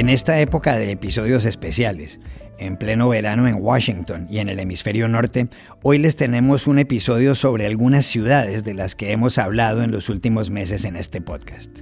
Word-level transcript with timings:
En 0.00 0.08
esta 0.08 0.40
época 0.40 0.76
de 0.76 0.92
episodios 0.92 1.44
especiales, 1.44 2.20
en 2.58 2.78
pleno 2.78 3.10
verano 3.10 3.46
en 3.46 3.56
Washington 3.60 4.28
y 4.30 4.38
en 4.38 4.48
el 4.48 4.58
hemisferio 4.58 5.08
norte, 5.08 5.48
hoy 5.82 5.98
les 5.98 6.16
tenemos 6.16 6.66
un 6.66 6.78
episodio 6.78 7.34
sobre 7.34 7.66
algunas 7.66 8.06
ciudades 8.06 8.64
de 8.64 8.72
las 8.72 8.94
que 8.94 9.12
hemos 9.12 9.36
hablado 9.36 9.82
en 9.82 9.90
los 9.90 10.08
últimos 10.08 10.48
meses 10.48 10.86
en 10.86 10.96
este 10.96 11.20
podcast. 11.20 11.80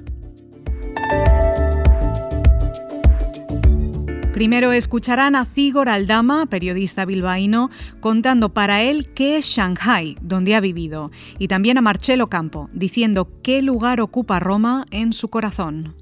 Primero 4.32 4.72
escucharán 4.72 5.36
a 5.36 5.44
Cigor 5.44 5.89
Aldama, 5.89 6.46
periodista 6.46 7.04
bilbaíno, 7.04 7.71
contando 8.00 8.53
para 8.53 8.82
él 8.82 9.11
qué 9.14 9.36
es 9.36 9.44
Shanghai, 9.44 10.16
donde 10.21 10.57
ha 10.57 10.61
vivido, 10.61 11.12
y 11.39 11.46
también 11.46 11.79
a 11.79 11.82
Marcelo 11.82 12.26
Campo, 12.26 12.68
diciendo 12.72 13.30
qué 13.44 13.62
lugar 13.62 14.00
ocupa 14.00 14.40
Roma 14.40 14.86
en 14.90 15.12
su 15.12 15.29
corazón. 15.29 15.94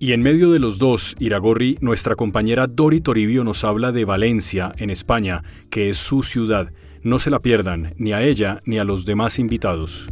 Y 0.00 0.12
en 0.12 0.22
medio 0.22 0.52
de 0.52 0.60
los 0.60 0.78
dos, 0.78 1.16
Iragorri, 1.18 1.76
nuestra 1.80 2.14
compañera 2.14 2.68
Dori 2.68 3.00
Toribio 3.00 3.42
nos 3.42 3.64
habla 3.64 3.90
de 3.90 4.04
Valencia, 4.04 4.70
en 4.76 4.90
España, 4.90 5.42
que 5.70 5.90
es 5.90 5.98
su 5.98 6.22
ciudad. 6.22 6.72
No 7.02 7.18
se 7.18 7.30
la 7.30 7.40
pierdan, 7.40 7.94
ni 7.96 8.12
a 8.12 8.22
ella 8.22 8.60
ni 8.64 8.78
a 8.78 8.84
los 8.84 9.04
demás 9.04 9.40
invitados. 9.40 10.06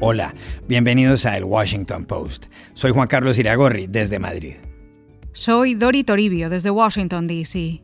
Hola, 0.00 0.34
bienvenidos 0.66 1.26
a 1.26 1.36
El 1.36 1.44
Washington 1.44 2.06
Post. 2.06 2.46
Soy 2.74 2.90
Juan 2.90 3.06
Carlos 3.06 3.38
Iragorri, 3.38 3.86
desde 3.86 4.18
Madrid. 4.18 4.56
Soy 5.30 5.74
Dori 5.74 6.02
Toribio, 6.02 6.50
desde 6.50 6.70
Washington, 6.70 7.28
D.C. 7.28 7.80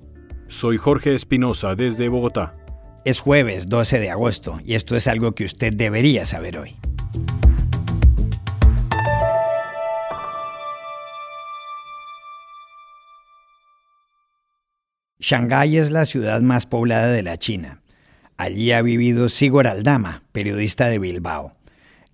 Soy 0.48 0.78
Jorge 0.78 1.14
Espinosa, 1.14 1.76
desde 1.76 2.08
Bogotá. 2.08 2.56
Es 3.04 3.20
jueves 3.20 3.68
12 3.68 4.00
de 4.00 4.10
agosto 4.10 4.58
y 4.64 4.74
esto 4.74 4.96
es 4.96 5.06
algo 5.06 5.36
que 5.36 5.44
usted 5.44 5.72
debería 5.72 6.26
saber 6.26 6.58
hoy. 6.58 6.74
Shanghái 15.20 15.76
es 15.78 15.90
la 15.90 16.06
ciudad 16.06 16.40
más 16.42 16.66
poblada 16.66 17.08
de 17.08 17.24
la 17.24 17.36
China. 17.38 17.82
Allí 18.36 18.70
ha 18.70 18.82
vivido 18.82 19.28
Sigor 19.28 19.66
Aldama, 19.66 20.22
periodista 20.30 20.86
de 20.86 21.00
Bilbao. 21.00 21.52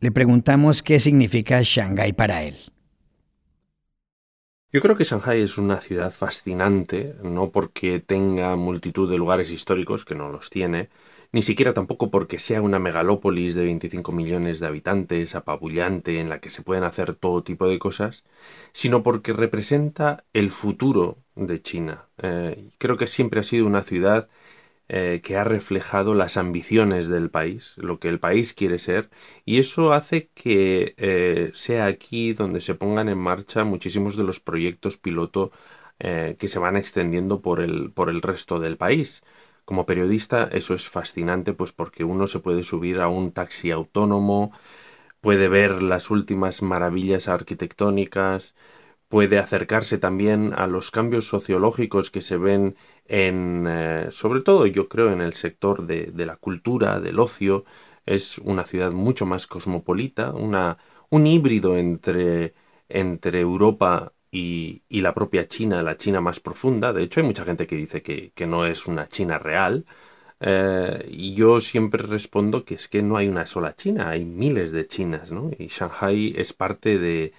Le 0.00 0.10
preguntamos 0.10 0.82
qué 0.82 0.98
significa 0.98 1.60
Shanghái 1.62 2.14
para 2.14 2.44
él. 2.44 2.56
Yo 4.72 4.80
creo 4.80 4.96
que 4.96 5.04
Shanghái 5.04 5.42
es 5.42 5.58
una 5.58 5.82
ciudad 5.82 6.10
fascinante, 6.10 7.14
no 7.22 7.50
porque 7.50 8.00
tenga 8.00 8.56
multitud 8.56 9.10
de 9.10 9.18
lugares 9.18 9.50
históricos, 9.50 10.06
que 10.06 10.14
no 10.14 10.30
los 10.30 10.48
tiene, 10.48 10.88
ni 11.30 11.42
siquiera 11.42 11.74
tampoco 11.74 12.10
porque 12.10 12.38
sea 12.38 12.62
una 12.62 12.78
megalópolis 12.78 13.54
de 13.54 13.64
25 13.64 14.12
millones 14.12 14.60
de 14.60 14.66
habitantes, 14.66 15.34
apabullante, 15.34 16.20
en 16.20 16.30
la 16.30 16.40
que 16.40 16.48
se 16.48 16.62
pueden 16.62 16.84
hacer 16.84 17.14
todo 17.14 17.44
tipo 17.44 17.68
de 17.68 17.78
cosas, 17.78 18.24
sino 18.72 19.02
porque 19.02 19.34
representa 19.34 20.24
el 20.32 20.50
futuro 20.50 21.23
de 21.36 21.60
China. 21.62 22.08
Eh, 22.18 22.70
creo 22.78 22.96
que 22.96 23.06
siempre 23.06 23.40
ha 23.40 23.42
sido 23.42 23.66
una 23.66 23.82
ciudad 23.82 24.28
eh, 24.88 25.20
que 25.24 25.36
ha 25.36 25.44
reflejado 25.44 26.14
las 26.14 26.36
ambiciones 26.36 27.08
del 27.08 27.30
país, 27.30 27.74
lo 27.78 27.98
que 27.98 28.08
el 28.08 28.20
país 28.20 28.52
quiere 28.54 28.78
ser, 28.78 29.10
y 29.44 29.58
eso 29.58 29.92
hace 29.92 30.28
que 30.34 30.94
eh, 30.98 31.50
sea 31.54 31.86
aquí 31.86 32.34
donde 32.34 32.60
se 32.60 32.74
pongan 32.74 33.08
en 33.08 33.18
marcha 33.18 33.64
muchísimos 33.64 34.16
de 34.16 34.24
los 34.24 34.40
proyectos 34.40 34.96
piloto 34.98 35.52
que 35.98 36.48
se 36.48 36.58
van 36.58 36.76
extendiendo 36.76 37.40
por 37.40 37.60
el, 37.60 37.90
por 37.92 38.10
el 38.10 38.20
resto 38.20 38.58
del 38.58 38.76
país. 38.76 39.22
Como 39.64 39.86
periodista 39.86 40.48
eso 40.52 40.74
es 40.74 40.88
fascinante 40.88 41.54
pues 41.54 41.72
porque 41.72 42.04
uno 42.04 42.26
se 42.26 42.40
puede 42.40 42.62
subir 42.64 43.00
a 43.00 43.08
un 43.08 43.32
taxi 43.32 43.70
autónomo, 43.70 44.52
puede 45.20 45.48
ver 45.48 45.82
las 45.82 46.10
últimas 46.10 46.62
maravillas 46.62 47.28
arquitectónicas, 47.28 48.54
puede 49.14 49.38
acercarse 49.38 49.96
también 49.96 50.52
a 50.56 50.66
los 50.66 50.90
cambios 50.90 51.28
sociológicos 51.28 52.10
que 52.10 52.20
se 52.20 52.36
ven 52.36 52.74
en, 53.04 53.64
eh, 53.68 54.08
sobre 54.10 54.40
todo 54.40 54.66
yo 54.66 54.88
creo 54.88 55.12
en 55.12 55.20
el 55.20 55.34
sector 55.34 55.86
de, 55.86 56.10
la 56.26 56.34
cultura, 56.36 56.98
del 56.98 57.20
ocio, 57.20 57.64
es 58.06 58.38
una 58.38 58.64
ciudad 58.64 58.90
mucho 58.90 59.24
más 59.24 59.46
cosmopolita, 59.46 60.32
una, 60.32 60.78
un 61.10 61.28
híbrido 61.28 61.76
entre, 61.76 62.54
entre 62.88 63.40
Europa 63.40 64.12
y, 64.32 64.82
la 64.90 65.14
propia 65.14 65.46
China, 65.46 65.80
la 65.84 65.96
China 65.96 66.20
más 66.20 66.40
profunda. 66.40 66.92
De 66.92 67.04
hecho, 67.04 67.20
hay 67.20 67.26
mucha 67.26 67.44
gente 67.44 67.68
que 67.68 67.76
dice 67.76 68.02
que, 68.02 68.46
no 68.48 68.66
es 68.66 68.88
una 68.88 69.06
China 69.06 69.38
real. 69.38 69.84
Eh, 70.40 71.06
y 71.08 71.34
yo 71.34 71.60
siempre 71.60 72.02
respondo 72.02 72.64
que 72.64 72.74
es 72.74 72.88
que 72.88 73.00
no 73.00 73.16
hay 73.16 73.28
una 73.28 73.46
sola 73.46 73.76
China, 73.76 74.10
hay 74.10 74.24
miles 74.24 74.72
de 74.72 74.88
Chinas, 74.88 75.30
¿no? 75.30 75.52
Y 75.56 75.68
Shanghai 75.68 76.34
es 76.36 76.52
parte 76.52 76.98
de, 76.98 77.32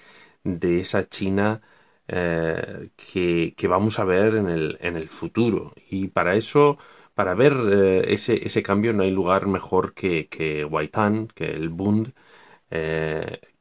esa 0.79 1.07
China 1.09 1.61
eh, 2.07 2.89
que, 2.95 3.67
vamos 3.67 4.00
a 4.00 4.06
ver 4.06 4.35
en 4.35 4.50
el, 4.50 4.78
en 4.81 4.95
el 4.97 5.09
futuro. 5.09 5.73
Y 5.89 6.07
para 6.09 6.35
eso, 6.35 6.78
para 7.13 7.33
ver 7.35 7.53
eh, 7.72 8.13
ese, 8.13 8.45
ese, 8.45 8.63
cambio, 8.63 8.94
no 8.94 9.03
hay 9.03 9.11
lugar 9.11 9.47
mejor 9.47 9.94
que, 9.94 10.28
que 10.29 10.66
Waitan, 10.66 11.28
que 11.28 11.45
el 11.51 11.69
Bund, 11.69 12.13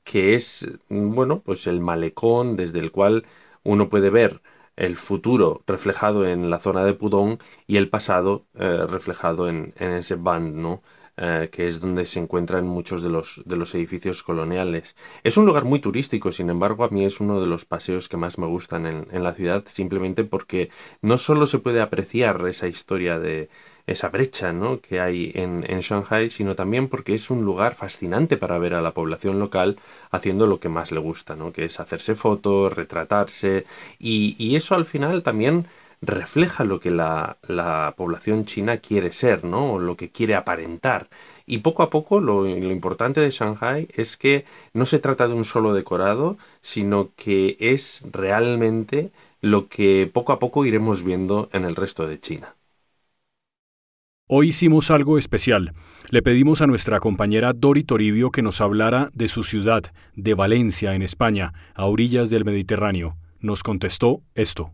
que 0.04 0.34
es, 0.34 0.66
bueno, 0.88 1.42
pues 1.42 1.66
el 1.66 1.80
malecón 1.80 2.56
desde 2.56 2.78
el 2.80 2.90
cual 2.92 3.26
uno 3.62 3.88
puede 3.88 4.10
ver 4.10 4.42
el 4.76 4.96
futuro 4.96 5.62
reflejado 5.66 6.26
en 6.26 6.50
la 6.50 6.60
zona 6.60 6.84
de 6.84 6.94
Pudong 6.94 7.38
y 7.66 7.76
el 7.76 7.88
pasado 7.90 8.46
eh, 8.54 8.86
reflejado 8.88 9.48
en, 9.48 9.74
ese 9.78 10.16
band, 10.16 10.56
¿no? 10.56 10.82
Eh, 11.16 11.48
que 11.52 11.68
es 11.68 11.80
donde 11.80 12.06
se 12.06 12.18
encuentran 12.18 12.66
muchos 12.66 13.00
de 13.00 13.08
los, 13.08 13.40
de 13.44 13.54
los 13.54 13.72
edificios 13.76 14.24
coloniales. 14.24 14.96
Es 15.22 15.36
un 15.36 15.46
lugar 15.46 15.64
muy 15.64 15.78
turístico, 15.78 16.32
sin 16.32 16.50
embargo, 16.50 16.82
a 16.82 16.88
mí 16.88 17.04
es 17.04 17.20
uno 17.20 17.40
de 17.40 17.46
los 17.46 17.64
paseos 17.64 18.08
que 18.08 18.16
más 18.16 18.36
me 18.36 18.46
gustan 18.46 18.84
en, 18.86 19.06
en 19.12 19.22
la 19.22 19.32
ciudad, 19.32 19.62
simplemente 19.68 20.24
porque 20.24 20.70
no 21.02 21.16
solo 21.16 21.46
se 21.46 21.60
puede 21.60 21.80
apreciar 21.80 22.44
esa 22.48 22.66
historia 22.66 23.20
de, 23.20 23.48
esa 23.86 24.08
brecha 24.08 24.52
¿no? 24.52 24.80
que 24.80 25.00
hay 25.00 25.30
en, 25.34 25.64
en 25.68 25.80
Shanghai, 25.80 26.30
sino 26.30 26.54
también 26.54 26.88
porque 26.88 27.14
es 27.14 27.30
un 27.30 27.44
lugar 27.44 27.74
fascinante 27.74 28.36
para 28.36 28.58
ver 28.58 28.74
a 28.74 28.82
la 28.82 28.92
población 28.92 29.38
local 29.38 29.78
haciendo 30.10 30.46
lo 30.46 30.58
que 30.58 30.68
más 30.68 30.90
le 30.90 31.00
gusta, 31.00 31.36
¿no? 31.36 31.52
que 31.52 31.66
es 31.66 31.80
hacerse 31.80 32.14
fotos, 32.14 32.72
retratarse, 32.72 33.66
y, 33.98 34.34
y 34.38 34.56
eso 34.56 34.74
al 34.74 34.86
final 34.86 35.22
también 35.22 35.66
refleja 36.06 36.64
lo 36.64 36.80
que 36.80 36.90
la, 36.90 37.38
la, 37.46 37.94
población 37.96 38.44
china 38.44 38.78
quiere 38.78 39.12
ser, 39.12 39.44
¿no? 39.44 39.74
O 39.74 39.78
lo 39.78 39.96
que 39.96 40.10
quiere 40.10 40.34
aparentar. 40.34 41.08
Y 41.46 41.58
poco 41.58 41.82
a 41.82 41.90
poco 41.90 42.20
lo, 42.20 42.44
lo, 42.44 42.72
importante 42.72 43.20
de 43.20 43.30
Shanghai 43.30 43.88
es 43.94 44.16
que 44.16 44.44
no 44.72 44.86
se 44.86 44.98
trata 44.98 45.28
de 45.28 45.34
un 45.34 45.44
solo 45.44 45.74
decorado, 45.74 46.36
sino 46.60 47.10
que 47.16 47.56
es 47.60 48.02
realmente 48.10 49.10
lo 49.40 49.68
que 49.68 50.10
poco 50.12 50.32
a 50.32 50.38
poco 50.38 50.64
iremos 50.64 51.02
viendo 51.02 51.48
en 51.52 51.64
el 51.64 51.76
resto 51.76 52.06
de 52.06 52.18
China. 52.18 52.54
Hoy 54.26 54.48
hicimos 54.48 54.90
algo 54.90 55.18
especial. 55.18 55.74
Le 56.10 56.22
pedimos 56.22 56.62
a 56.62 56.66
nuestra 56.66 56.98
compañera 56.98 57.52
Dori 57.52 57.84
Toribio 57.84 58.30
que 58.30 58.40
nos 58.40 58.62
hablara 58.62 59.10
de 59.12 59.28
su 59.28 59.42
ciudad, 59.42 59.82
de 60.14 60.32
Valencia, 60.32 60.94
en 60.94 61.02
España, 61.02 61.52
a 61.74 61.84
orillas 61.84 62.30
del 62.30 62.46
Mediterráneo. 62.46 63.18
Nos 63.40 63.62
contestó 63.62 64.22
esto. 64.34 64.72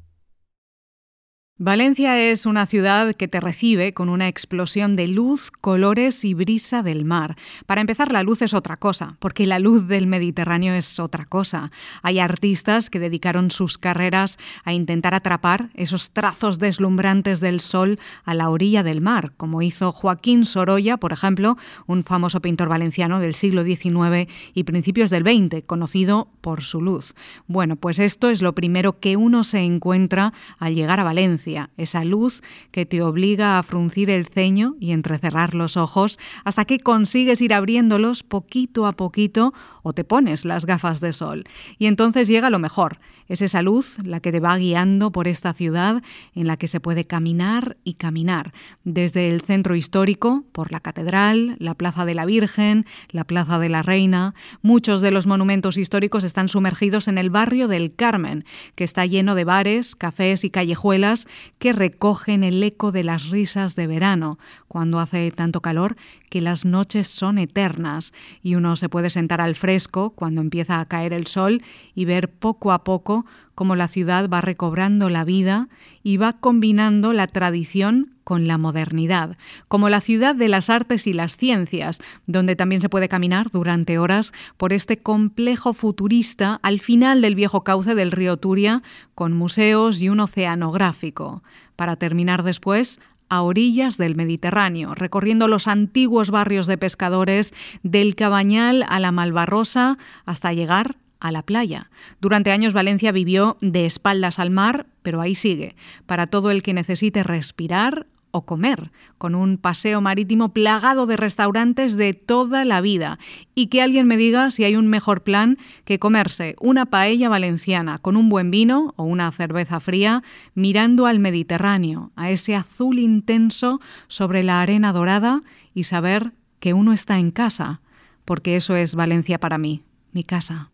Valencia 1.62 2.18
es 2.18 2.46
una 2.46 2.64
ciudad 2.64 3.14
que 3.14 3.28
te 3.28 3.38
recibe 3.38 3.92
con 3.92 4.08
una 4.08 4.28
explosión 4.28 4.96
de 4.96 5.06
luz, 5.06 5.50
colores 5.50 6.24
y 6.24 6.32
brisa 6.32 6.82
del 6.82 7.04
mar. 7.04 7.36
Para 7.66 7.82
empezar, 7.82 8.12
la 8.12 8.22
luz 8.22 8.40
es 8.40 8.54
otra 8.54 8.78
cosa, 8.78 9.18
porque 9.18 9.46
la 9.46 9.58
luz 9.58 9.86
del 9.86 10.06
Mediterráneo 10.06 10.72
es 10.72 10.98
otra 10.98 11.26
cosa. 11.26 11.70
Hay 12.00 12.18
artistas 12.18 12.88
que 12.88 12.98
dedicaron 12.98 13.50
sus 13.50 13.76
carreras 13.76 14.38
a 14.64 14.72
intentar 14.72 15.12
atrapar 15.12 15.68
esos 15.74 16.12
trazos 16.12 16.58
deslumbrantes 16.58 17.40
del 17.40 17.60
sol 17.60 17.98
a 18.24 18.32
la 18.32 18.48
orilla 18.48 18.82
del 18.82 19.02
mar, 19.02 19.34
como 19.36 19.60
hizo 19.60 19.92
Joaquín 19.92 20.46
Sorolla, 20.46 20.96
por 20.96 21.12
ejemplo, 21.12 21.58
un 21.86 22.04
famoso 22.04 22.40
pintor 22.40 22.70
valenciano 22.70 23.20
del 23.20 23.34
siglo 23.34 23.64
XIX 23.64 24.32
y 24.54 24.64
principios 24.64 25.10
del 25.10 25.24
XX, 25.24 25.62
conocido 25.66 26.30
por 26.40 26.62
su 26.62 26.80
luz. 26.80 27.14
Bueno, 27.48 27.76
pues 27.76 27.98
esto 27.98 28.30
es 28.30 28.40
lo 28.40 28.54
primero 28.54 28.98
que 28.98 29.18
uno 29.18 29.44
se 29.44 29.58
encuentra 29.58 30.32
al 30.58 30.74
llegar 30.74 31.00
a 31.00 31.04
Valencia 31.04 31.49
esa 31.76 32.04
luz 32.04 32.42
que 32.70 32.86
te 32.86 33.02
obliga 33.02 33.58
a 33.58 33.62
fruncir 33.62 34.10
el 34.10 34.26
ceño 34.26 34.76
y 34.80 34.92
entrecerrar 34.92 35.54
los 35.54 35.76
ojos 35.76 36.18
hasta 36.44 36.64
que 36.64 36.80
consigues 36.80 37.40
ir 37.40 37.54
abriéndolos 37.54 38.22
poquito 38.22 38.86
a 38.86 38.92
poquito 38.92 39.52
o 39.82 39.92
te 39.92 40.04
pones 40.04 40.44
las 40.44 40.66
gafas 40.66 41.00
de 41.00 41.12
sol. 41.12 41.44
Y 41.78 41.86
entonces 41.86 42.28
llega 42.28 42.50
lo 42.50 42.58
mejor, 42.58 42.98
Es 43.30 43.42
esa 43.42 43.62
luz 43.62 43.96
la 44.02 44.18
que 44.18 44.32
te 44.32 44.40
va 44.40 44.58
guiando 44.58 45.12
por 45.12 45.28
esta 45.28 45.54
ciudad 45.54 46.02
en 46.34 46.48
la 46.48 46.56
que 46.56 46.66
se 46.66 46.80
puede 46.80 47.04
caminar 47.04 47.76
y 47.84 47.94
caminar, 47.94 48.52
desde 48.82 49.28
el 49.28 49.40
centro 49.40 49.76
histórico, 49.76 50.42
por 50.50 50.72
la 50.72 50.80
catedral, 50.80 51.54
la 51.60 51.74
Plaza 51.74 52.04
de 52.04 52.16
la 52.16 52.24
Virgen, 52.24 52.86
la 53.10 53.22
Plaza 53.22 53.60
de 53.60 53.68
la 53.68 53.82
Reina. 53.82 54.34
Muchos 54.62 55.00
de 55.00 55.12
los 55.12 55.28
monumentos 55.28 55.76
históricos 55.76 56.24
están 56.24 56.48
sumergidos 56.48 57.06
en 57.06 57.18
el 57.18 57.30
barrio 57.30 57.68
del 57.68 57.94
Carmen, 57.94 58.44
que 58.74 58.82
está 58.82 59.06
lleno 59.06 59.36
de 59.36 59.44
bares, 59.44 59.94
cafés 59.94 60.42
y 60.42 60.50
callejuelas 60.50 61.28
que 61.60 61.72
recogen 61.72 62.42
el 62.42 62.60
eco 62.60 62.90
de 62.90 63.04
las 63.04 63.30
risas 63.30 63.76
de 63.76 63.86
verano, 63.86 64.40
cuando 64.66 64.98
hace 64.98 65.30
tanto 65.30 65.60
calor 65.60 65.96
que 66.30 66.40
las 66.40 66.64
noches 66.64 67.06
son 67.08 67.38
eternas 67.38 68.12
y 68.42 68.56
uno 68.56 68.76
se 68.76 68.88
puede 68.88 69.10
sentar 69.10 69.40
al 69.40 69.54
fresco 69.56 70.10
cuando 70.10 70.40
empieza 70.40 70.80
a 70.80 70.86
caer 70.86 71.12
el 71.12 71.26
sol 71.26 71.62
y 71.94 72.06
ver 72.06 72.28
poco 72.30 72.72
a 72.72 72.84
poco 72.84 73.19
cómo 73.54 73.76
la 73.76 73.88
ciudad 73.88 74.28
va 74.28 74.40
recobrando 74.40 75.10
la 75.10 75.24
vida 75.24 75.68
y 76.02 76.16
va 76.16 76.34
combinando 76.34 77.12
la 77.12 77.26
tradición 77.26 78.14
con 78.24 78.46
la 78.46 78.58
modernidad, 78.58 79.36
como 79.68 79.88
la 79.88 80.00
ciudad 80.00 80.34
de 80.34 80.48
las 80.48 80.70
artes 80.70 81.06
y 81.06 81.12
las 81.12 81.36
ciencias, 81.36 81.98
donde 82.26 82.56
también 82.56 82.80
se 82.80 82.88
puede 82.88 83.08
caminar 83.08 83.50
durante 83.50 83.98
horas 83.98 84.32
por 84.56 84.72
este 84.72 84.98
complejo 84.98 85.74
futurista 85.74 86.60
al 86.62 86.80
final 86.80 87.22
del 87.22 87.34
viejo 87.34 87.64
cauce 87.64 87.94
del 87.94 88.12
río 88.12 88.36
Turia, 88.36 88.82
con 89.14 89.32
museos 89.32 90.00
y 90.00 90.08
un 90.08 90.20
oceanográfico, 90.20 91.42
para 91.76 91.96
terminar 91.96 92.44
después 92.44 93.00
a 93.30 93.42
orillas 93.42 93.96
del 93.96 94.16
Mediterráneo, 94.16 94.94
recorriendo 94.94 95.48
los 95.48 95.68
antiguos 95.68 96.30
barrios 96.30 96.66
de 96.66 96.76
pescadores 96.76 97.54
del 97.82 98.16
Cabañal 98.16 98.84
a 98.88 98.98
la 99.00 99.12
Malvarrosa 99.12 99.96
hasta 100.26 100.52
llegar 100.52 100.96
a 101.20 101.30
la 101.32 101.42
playa. 101.42 101.90
Durante 102.20 102.50
años 102.50 102.72
Valencia 102.72 103.12
vivió 103.12 103.56
de 103.60 103.86
espaldas 103.86 104.38
al 104.38 104.50
mar, 104.50 104.86
pero 105.02 105.20
ahí 105.20 105.34
sigue, 105.34 105.76
para 106.06 106.26
todo 106.26 106.50
el 106.50 106.62
que 106.62 106.74
necesite 106.74 107.22
respirar 107.22 108.06
o 108.32 108.46
comer, 108.46 108.92
con 109.18 109.34
un 109.34 109.58
paseo 109.58 110.00
marítimo 110.00 110.52
plagado 110.52 111.06
de 111.06 111.16
restaurantes 111.16 111.96
de 111.96 112.14
toda 112.14 112.64
la 112.64 112.80
vida, 112.80 113.18
y 113.54 113.66
que 113.66 113.82
alguien 113.82 114.06
me 114.06 114.16
diga 114.16 114.50
si 114.50 114.64
hay 114.64 114.76
un 114.76 114.86
mejor 114.86 115.22
plan 115.22 115.58
que 115.84 115.98
comerse 115.98 116.56
una 116.60 116.86
paella 116.86 117.28
valenciana 117.28 117.98
con 117.98 118.16
un 118.16 118.28
buen 118.28 118.50
vino 118.50 118.94
o 118.96 119.04
una 119.04 119.30
cerveza 119.32 119.80
fría, 119.80 120.22
mirando 120.54 121.06
al 121.06 121.18
Mediterráneo, 121.18 122.12
a 122.16 122.30
ese 122.30 122.54
azul 122.54 122.98
intenso 122.98 123.80
sobre 124.06 124.42
la 124.42 124.60
arena 124.60 124.92
dorada 124.92 125.42
y 125.74 125.84
saber 125.84 126.32
que 126.60 126.74
uno 126.74 126.92
está 126.92 127.18
en 127.18 127.30
casa, 127.30 127.80
porque 128.24 128.56
eso 128.56 128.76
es 128.76 128.94
Valencia 128.94 129.40
para 129.40 129.58
mí, 129.58 129.82
mi 130.12 130.24
casa. 130.24 130.70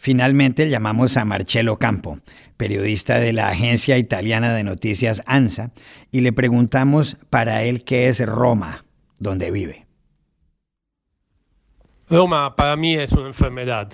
Finalmente 0.00 0.70
llamamos 0.70 1.16
a 1.16 1.24
Marcello 1.24 1.76
Campo, 1.76 2.18
periodista 2.56 3.18
de 3.18 3.32
la 3.32 3.48
agencia 3.48 3.98
italiana 3.98 4.54
de 4.54 4.62
noticias 4.62 5.24
ANSA, 5.26 5.72
y 6.12 6.20
le 6.20 6.32
preguntamos 6.32 7.16
para 7.30 7.64
él 7.64 7.82
qué 7.84 8.06
es 8.06 8.24
Roma, 8.24 8.84
donde 9.18 9.50
vive. 9.50 9.86
Roma 12.08 12.54
para 12.54 12.76
mí 12.76 12.94
es 12.94 13.10
una 13.10 13.26
enfermedad, 13.26 13.88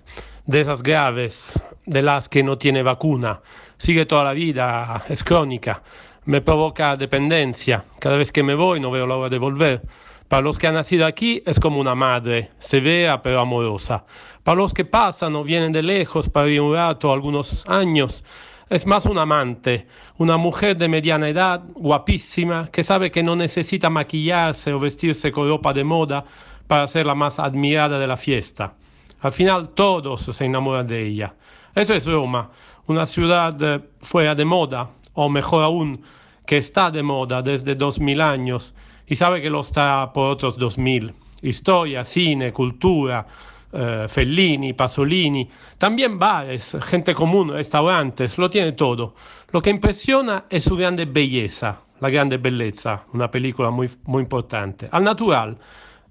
de 0.44 0.60
esas 0.60 0.82
graves, 0.82 1.52
de 1.86 2.02
las 2.02 2.28
que 2.28 2.42
no 2.42 2.58
tiene 2.58 2.82
vacuna. 2.82 3.40
Sigue 3.78 4.04
toda 4.04 4.24
la 4.24 4.34
vida, 4.34 5.04
es 5.08 5.24
crónica, 5.24 5.82
me 6.26 6.42
provoca 6.42 6.96
dependencia. 6.96 7.82
Cada 7.98 8.18
vez 8.18 8.30
que 8.30 8.42
me 8.42 8.54
voy 8.54 8.78
no 8.78 8.90
veo 8.90 9.06
la 9.06 9.16
hora 9.16 9.30
de 9.30 9.38
volver. 9.38 9.80
Para 10.28 10.42
los 10.42 10.58
que 10.58 10.66
han 10.66 10.74
nacido 10.74 11.06
aquí 11.06 11.42
es 11.46 11.58
como 11.58 11.80
una 11.80 11.94
madre, 11.94 12.50
severa 12.58 13.22
pero 13.22 13.40
amorosa. 13.40 14.04
Para 14.44 14.60
los 14.60 14.74
que 14.74 14.84
pasan 14.84 15.34
o 15.36 15.42
vienen 15.42 15.72
de 15.72 15.82
lejos 15.82 16.28
para 16.28 16.44
vivir 16.44 16.60
un 16.60 16.74
rato, 16.74 17.10
algunos 17.10 17.66
años, 17.66 18.22
es 18.68 18.86
más 18.86 19.06
un 19.06 19.16
amante, 19.16 19.86
una 20.18 20.36
mujer 20.36 20.76
de 20.76 20.86
mediana 20.86 21.30
edad, 21.30 21.62
guapísima, 21.74 22.68
que 22.70 22.84
sabe 22.84 23.10
que 23.10 23.22
no 23.22 23.36
necesita 23.36 23.88
maquillarse 23.88 24.74
o 24.74 24.78
vestirse 24.78 25.32
con 25.32 25.48
ropa 25.48 25.72
de 25.72 25.82
moda 25.82 26.26
para 26.66 26.86
ser 26.86 27.06
la 27.06 27.14
más 27.14 27.38
admirada 27.38 27.98
de 27.98 28.06
la 28.06 28.18
fiesta. 28.18 28.74
Al 29.22 29.32
final 29.32 29.70
todos 29.70 30.20
se 30.20 30.44
enamoran 30.44 30.86
de 30.86 31.06
ella. 31.06 31.34
Eso 31.74 31.94
es 31.94 32.06
Roma, 32.06 32.50
una 32.86 33.06
ciudad 33.06 33.56
eh, 33.62 33.80
fuera 34.00 34.34
de 34.34 34.44
moda, 34.44 34.90
o 35.14 35.30
mejor 35.30 35.64
aún, 35.64 36.02
que 36.46 36.58
está 36.58 36.90
de 36.90 37.02
moda 37.02 37.40
desde 37.40 37.74
dos 37.74 37.98
mil 37.98 38.20
años 38.20 38.74
y 39.06 39.16
sabe 39.16 39.40
que 39.40 39.48
lo 39.48 39.60
está 39.60 40.12
por 40.12 40.28
otros 40.28 40.58
dos 40.58 40.76
mil. 40.76 41.14
Historia, 41.40 42.04
cine, 42.04 42.52
cultura, 42.52 43.26
eh, 43.74 44.06
Fellini, 44.08 44.72
Pasolini, 44.72 45.50
también 45.78 46.18
bares, 46.18 46.76
gente 46.82 47.14
común, 47.14 47.50
restaurantes, 47.50 48.38
lo 48.38 48.48
tiene 48.48 48.72
todo. 48.72 49.14
Lo 49.50 49.60
que 49.60 49.70
impresiona 49.70 50.44
es 50.48 50.64
su 50.64 50.76
grande 50.76 51.04
belleza, 51.04 51.80
la 52.00 52.08
grande 52.08 52.38
belleza, 52.38 53.04
una 53.12 53.30
película 53.30 53.70
muy, 53.70 53.90
muy 54.04 54.22
importante. 54.22 54.88
Al 54.90 55.04
natural, 55.04 55.58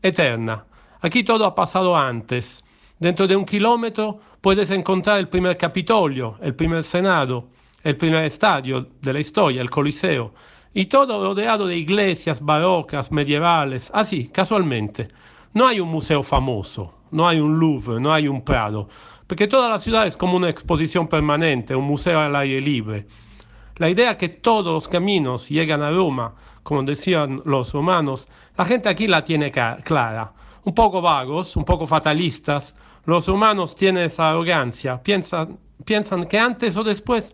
eterna. 0.02 0.66
Aquí 1.02 1.24
todo 1.24 1.46
ha 1.46 1.56
pasado 1.56 1.96
antes. 1.96 2.64
Dentro 3.00 3.28
de 3.28 3.36
un 3.36 3.46
kilómetro 3.46 4.20
puedes 4.42 4.70
encontrar 4.70 5.20
el 5.20 5.30
primer 5.30 5.58
Capitolio, 5.58 6.38
el 6.42 6.56
primer 6.56 6.84
Senado, 6.84 7.50
el 7.84 7.98
primer 7.98 8.26
estadio 8.26 8.88
de 9.02 9.14
la 9.14 9.20
historia, 9.20 9.62
el 9.62 9.70
Coliseo, 9.70 10.34
y 10.74 10.86
todo 10.86 11.24
rodeado 11.24 11.68
de 11.68 11.78
iglesias 11.78 12.42
barocas, 12.42 13.12
medievales, 13.12 13.92
así, 13.94 14.28
casualmente. 14.28 15.10
No 15.54 15.68
hay 15.68 15.80
un 15.80 15.90
museo 15.90 16.24
famoso, 16.24 16.94
no 17.14 17.28
hay 17.28 17.40
un 17.40 17.60
Louvre, 17.60 18.00
no 18.00 18.12
hay 18.12 18.28
un 18.28 18.44
Prado, 18.44 18.90
porque 19.28 19.48
toda 19.48 19.70
la 19.70 19.80
ciudad 19.80 20.06
es 20.06 20.18
como 20.18 20.36
una 20.36 20.50
exposición 20.50 21.08
permanente, 21.08 21.76
un 21.76 21.86
museo 21.86 22.20
al 22.20 22.36
aire 22.36 22.60
libre. 22.60 23.08
La 23.78 23.90
idea 23.90 24.18
que 24.18 24.30
todos 24.30 24.74
los 24.74 24.88
caminos 24.88 25.50
llegan 25.50 25.82
a 25.82 25.92
Roma, 25.92 26.36
como 26.64 26.84
decían 26.84 27.42
los 27.46 27.74
romanos, 27.74 28.28
la 28.58 28.66
gente 28.66 28.90
aquí 28.90 29.08
la 29.08 29.24
tiene 29.24 29.52
clara. 29.52 30.34
Un 30.64 30.76
poco 30.76 31.02
vagos, 31.02 31.56
un 31.56 31.66
poco 31.66 31.88
fatalistas, 31.88 32.76
los 33.06 33.28
romanos 33.28 33.76
tienen 33.76 34.04
esa 34.04 34.30
arrogancia, 34.30 35.02
piensan, 35.02 35.58
piensan 35.84 36.26
que 36.26 36.40
antes 36.40 36.78
o 36.78 36.84
después 36.84 37.34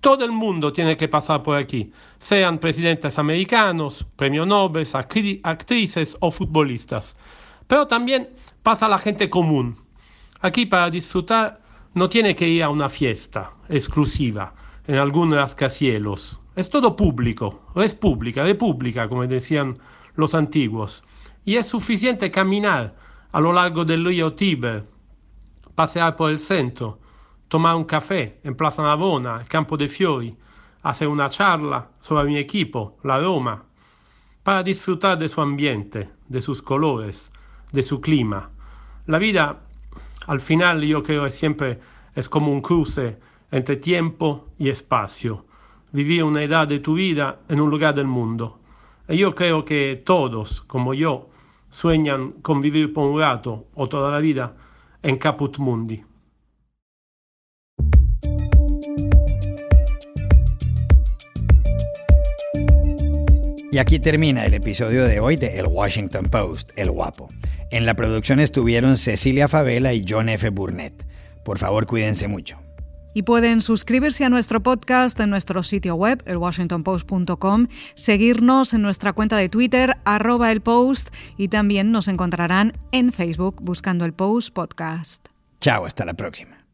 todo 0.00 0.24
el 0.24 0.30
mundo 0.30 0.72
tiene 0.72 0.96
que 0.96 1.08
pasar 1.08 1.42
por 1.42 1.56
aquí, 1.56 1.92
sean 2.18 2.58
presidentes 2.58 3.18
americanos, 3.18 4.06
premio 4.16 4.46
Nobel, 4.46 4.86
actrices 5.42 6.16
o 6.20 6.30
futbolistas. 6.30 7.16
Pero 7.68 7.86
también 7.86 8.30
pasa 8.64 8.88
la 8.88 8.98
gente 8.98 9.30
común. 9.30 9.76
Aquí 10.40 10.66
para 10.66 10.90
disfrutar 10.90 11.60
no 11.94 12.08
tiene 12.08 12.34
que 12.34 12.48
ir 12.48 12.64
a 12.64 12.70
una 12.70 12.88
fiesta 12.88 13.52
exclusiva 13.68 14.54
en 14.86 14.96
algún 14.96 15.32
rascacielos. 15.32 16.40
Es 16.56 16.70
todo 16.70 16.96
público, 16.96 17.62
es 17.76 17.94
pública, 17.94 18.42
república, 18.42 19.08
como 19.08 19.26
decían 19.26 19.78
los 20.14 20.34
antiguos. 20.34 21.04
Y 21.44 21.56
es 21.56 21.66
suficiente 21.66 22.30
caminar 22.30 22.96
a 23.32 23.40
lo 23.40 23.52
largo 23.52 23.84
del 23.84 24.04
río 24.04 24.32
Tíber, 24.32 24.84
pasear 25.74 26.16
por 26.16 26.30
el 26.30 26.38
centro, 26.38 26.98
tomar 27.48 27.76
un 27.76 27.84
café 27.84 28.40
en 28.44 28.56
Plaza 28.56 28.82
Navona, 28.82 29.44
Campo 29.46 29.76
de 29.76 29.88
Fiori, 29.88 30.36
hacer 30.82 31.06
una 31.06 31.28
charla 31.28 31.90
sobre 32.00 32.24
mi 32.24 32.38
equipo, 32.38 32.96
la 33.04 33.20
Roma, 33.20 33.62
para 34.42 34.62
disfrutar 34.62 35.18
de 35.18 35.28
su 35.28 35.40
ambiente, 35.40 36.10
de 36.28 36.40
sus 36.40 36.62
colores, 36.62 37.30
de 37.72 37.82
su 37.82 38.00
clima. 38.00 38.50
La 39.06 39.18
vida, 39.18 39.60
al 40.26 40.40
final, 40.40 40.82
yo 40.82 41.02
creo 41.02 41.24
que 41.24 41.30
siempre 41.30 41.78
es 42.14 42.28
como 42.28 42.52
un 42.52 42.60
cruce 42.60 43.18
entre 43.50 43.76
tiempo 43.76 44.48
y 44.58 44.68
espacio. 44.68 45.46
Vivir 45.92 46.24
una 46.24 46.42
edad 46.42 46.68
de 46.68 46.80
tu 46.80 46.94
vida 46.94 47.40
en 47.48 47.60
un 47.60 47.70
lugar 47.70 47.94
del 47.94 48.06
mundo. 48.06 48.58
Y 49.08 49.16
yo 49.16 49.34
creo 49.34 49.64
que 49.64 50.02
todos, 50.04 50.60
como 50.62 50.92
yo, 50.92 51.30
sueñan 51.70 52.32
con 52.42 52.60
vivir 52.60 52.92
por 52.92 53.06
un 53.08 53.20
rato 53.20 53.66
o 53.74 53.88
toda 53.88 54.10
la 54.10 54.18
vida 54.18 54.54
en 55.02 55.16
Caput 55.16 55.58
Mundi. 55.58 56.04
Y 63.70 63.78
aquí 63.78 63.98
termina 63.98 64.46
el 64.46 64.54
episodio 64.54 65.04
de 65.04 65.20
hoy 65.20 65.36
de 65.36 65.58
El 65.58 65.66
Washington 65.66 66.28
Post, 66.30 66.70
El 66.76 66.90
Guapo. 66.90 67.28
En 67.70 67.84
la 67.84 67.94
producción 67.94 68.40
estuvieron 68.40 68.96
Cecilia 68.96 69.48
Favela 69.48 69.92
y 69.92 70.04
John 70.08 70.28
F. 70.28 70.48
Burnett. 70.50 71.04
Por 71.44 71.58
favor, 71.58 71.86
cuídense 71.86 72.28
mucho. 72.28 72.58
Y 73.14 73.22
pueden 73.22 73.62
suscribirse 73.62 74.24
a 74.24 74.28
nuestro 74.28 74.62
podcast 74.62 75.18
en 75.18 75.30
nuestro 75.30 75.62
sitio 75.62 75.94
web, 75.94 76.22
elwashingtonpost.com, 76.26 77.66
seguirnos 77.94 78.74
en 78.74 78.82
nuestra 78.82 79.12
cuenta 79.12 79.36
de 79.36 79.48
Twitter, 79.48 79.96
arroba 80.04 80.52
el 80.52 80.60
post, 80.60 81.08
y 81.36 81.48
también 81.48 81.90
nos 81.90 82.06
encontrarán 82.08 82.72
en 82.92 83.12
Facebook 83.12 83.56
buscando 83.60 84.04
el 84.04 84.12
Post 84.12 84.54
Podcast. 84.54 85.26
Chao, 85.60 85.84
hasta 85.84 86.04
la 86.04 86.14
próxima. 86.14 86.64